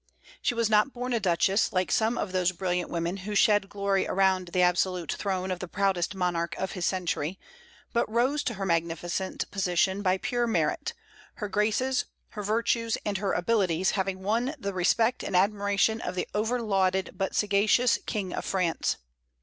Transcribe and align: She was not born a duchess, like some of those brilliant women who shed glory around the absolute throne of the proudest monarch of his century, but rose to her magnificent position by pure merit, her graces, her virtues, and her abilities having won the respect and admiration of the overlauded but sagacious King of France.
She 0.41 0.55
was 0.55 0.67
not 0.67 0.93
born 0.93 1.13
a 1.13 1.19
duchess, 1.19 1.71
like 1.71 1.91
some 1.91 2.17
of 2.17 2.31
those 2.31 2.51
brilliant 2.53 2.89
women 2.89 3.17
who 3.17 3.35
shed 3.35 3.69
glory 3.69 4.07
around 4.07 4.47
the 4.47 4.63
absolute 4.63 5.11
throne 5.11 5.51
of 5.51 5.59
the 5.59 5.67
proudest 5.67 6.15
monarch 6.15 6.55
of 6.57 6.71
his 6.71 6.87
century, 6.87 7.39
but 7.93 8.09
rose 8.11 8.41
to 8.45 8.55
her 8.55 8.65
magnificent 8.65 9.51
position 9.51 10.01
by 10.01 10.17
pure 10.17 10.47
merit, 10.47 10.95
her 11.35 11.47
graces, 11.47 12.05
her 12.29 12.41
virtues, 12.41 12.97
and 13.05 13.19
her 13.19 13.33
abilities 13.33 13.91
having 13.91 14.23
won 14.23 14.55
the 14.57 14.73
respect 14.73 15.21
and 15.23 15.35
admiration 15.35 16.01
of 16.01 16.15
the 16.15 16.27
overlauded 16.33 17.11
but 17.15 17.35
sagacious 17.35 17.99
King 18.07 18.33
of 18.33 18.43
France. 18.43 18.97